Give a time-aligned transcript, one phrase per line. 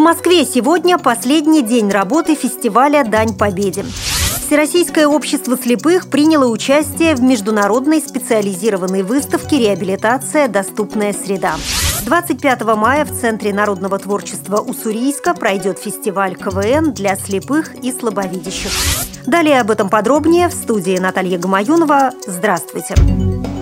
[0.00, 3.84] Москве сегодня последний день работы фестиваля «Дань Победе».
[4.46, 10.48] Всероссийское общество слепых приняло участие в международной специализированной выставке «Реабилитация.
[10.48, 11.54] Доступная среда».
[12.06, 18.72] 25 мая в Центре народного творчества Уссурийска пройдет фестиваль КВН для слепых и слабовидящих.
[19.26, 22.12] Далее об этом подробнее в студии Наталья Гамаюнова.
[22.26, 22.94] Здравствуйте!
[22.96, 23.59] Здравствуйте!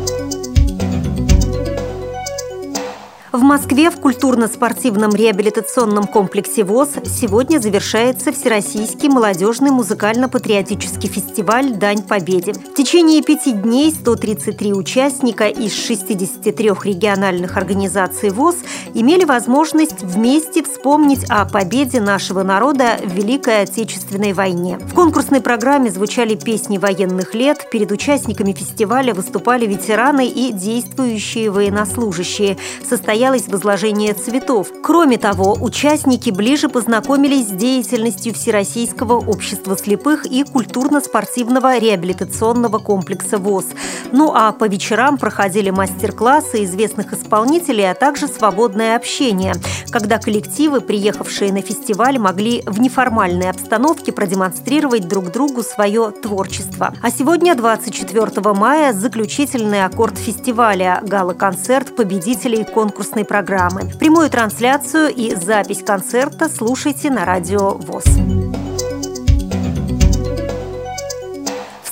[3.30, 12.54] В Москве в культурно-спортивном реабилитационном комплексе ВОЗ сегодня завершается Всероссийский молодежный музыкально-патриотический фестиваль «Дань Победе».
[12.54, 18.56] В течение пяти дней 133 участника из 63 региональных организаций ВОЗ
[18.94, 24.78] имели возможность вместе вспомнить о победе нашего народа в Великой Отечественной войне.
[24.78, 32.56] В конкурсной программе звучали песни военных лет, перед участниками фестиваля выступали ветераны и действующие военнослужащие,
[32.88, 34.68] состоящие состоялось возложение цветов.
[34.80, 43.64] Кроме того, участники ближе познакомились с деятельностью Всероссийского общества слепых и культурно-спортивного реабилитационного комплекса ВОЗ.
[44.12, 49.54] Ну а по вечерам проходили мастер-классы известных исполнителей, а также свободное общение,
[49.90, 56.94] когда коллективы, приехавшие на фестиваль, могли в неформальной обстановке продемонстрировать друг другу свое творчество.
[57.02, 63.90] А сегодня, 24 мая, заключительный аккорд фестиваля– гала-концерт победителей конкурса конкурсной программы.
[63.98, 68.47] Прямую трансляцию и запись концерта слушайте на радио ВОЗ.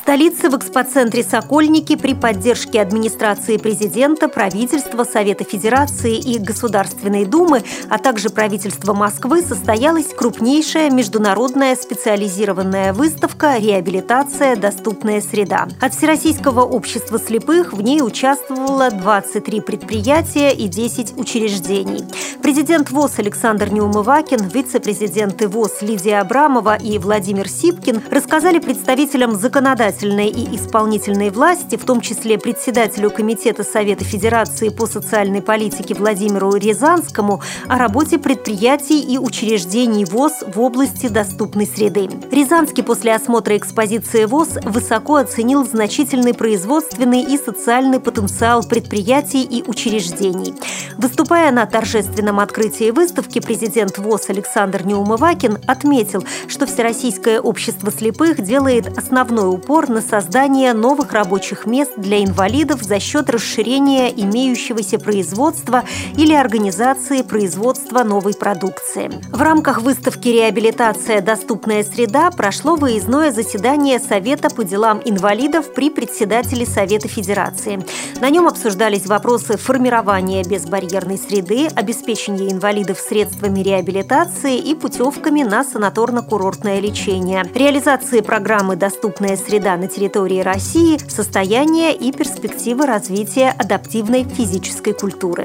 [0.06, 7.98] Столице в экспоцентре «Сокольники» при поддержке администрации президента, правительства, Совета Федерации и Государственной Думы, а
[7.98, 14.54] также правительства Москвы состоялась крупнейшая международная специализированная выставка «Реабилитация.
[14.54, 15.66] Доступная среда».
[15.80, 22.04] От Всероссийского общества слепых в ней участвовало 23 предприятия и 10 учреждений.
[22.42, 30.28] Президент ВОЗ Александр Неумывакин, вице-президенты ВОЗ Лидия Абрамова и Владимир Сипкин рассказали представителям законодательства законодательной
[30.28, 37.42] и исполнительной власти, в том числе председателю Комитета Совета Федерации по социальной политике Владимиру Рязанскому,
[37.68, 42.08] о работе предприятий и учреждений ВОЗ в области доступной среды.
[42.30, 50.54] Рязанский после осмотра экспозиции ВОЗ высоко оценил значительный производственный и социальный потенциал предприятий и учреждений.
[50.98, 58.98] Выступая на торжественном открытии выставки, президент ВОЗ Александр Неумывакин отметил, что Всероссийское общество слепых делает
[58.98, 65.84] основной упор на создание новых рабочих мест для инвалидов за счет расширения имеющегося производства
[66.16, 69.10] или организации производства новой продукции.
[69.30, 71.20] В рамках выставки «Реабилитация.
[71.20, 77.84] Доступная среда» прошло выездное заседание Совета по делам инвалидов при председателе Совета Федерации.
[78.20, 86.80] На нем обсуждались вопросы формирования безбарьерной среды, обеспечения инвалидов средствами реабилитации и путевками на санаторно-курортное
[86.80, 95.44] лечение, реализации программы «Доступная среда» на территории России, состояние и перспективы развития адаптивной физической культуры.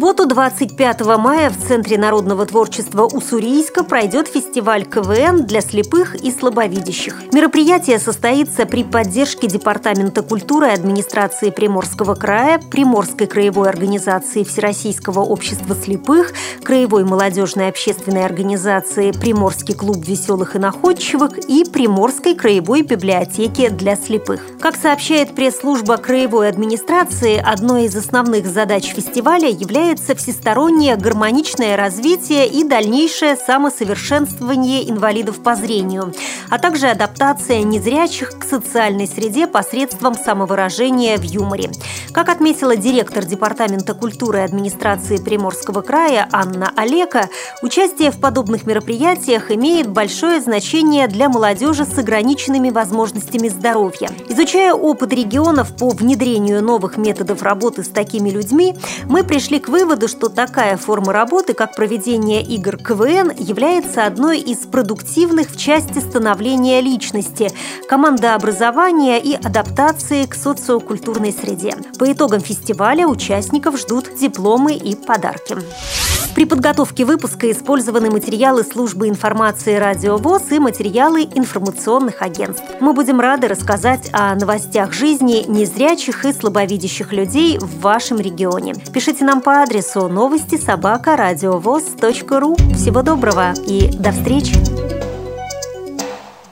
[0.00, 7.30] Субботу, 25 мая, в Центре народного творчества Уссурийска пройдет фестиваль КВН для слепых и слабовидящих.
[7.34, 16.32] Мероприятие состоится при поддержке Департамента культуры администрации Приморского края, Приморской краевой организации Всероссийского общества слепых,
[16.62, 24.40] Краевой молодежной общественной организации Приморский клуб веселых и находчивых и Приморской краевой библиотеки для слепых.
[24.60, 32.46] Как сообщает пресс-служба краевой администрации, одной из основных задач фестиваля является является всестороннее гармоничное развитие
[32.46, 36.14] и дальнейшее самосовершенствование инвалидов по зрению,
[36.48, 41.70] а также адаптация незрячих к социальной среде посредством самовыражения в юморе.
[42.12, 47.28] Как отметила директор Департамента культуры и администрации Приморского края Анна Олека,
[47.62, 54.10] участие в подобных мероприятиях имеет большое значение для молодежи с ограниченными возможностями здоровья.
[54.28, 58.76] Изучая опыт регионов по внедрению новых методов работы с такими людьми,
[59.06, 64.58] мы пришли к выводу, что такая форма работы, как проведение игр КВН, является одной из
[64.58, 67.50] продуктивных в части становления личности,
[67.88, 71.74] командообразования и адаптации к социокультурной среде.
[71.98, 75.56] По итогам фестиваля участников ждут дипломы и подарки.
[76.40, 82.64] При подготовке выпуска использованы материалы службы информации «Радио ВОЗ» и материалы информационных агентств.
[82.80, 88.72] Мы будем рады рассказать о новостях жизни незрячих и слабовидящих людей в вашем регионе.
[88.90, 91.14] Пишите нам по адресу новости собака
[92.40, 92.56] ру.
[92.74, 94.69] Всего доброго и до встречи!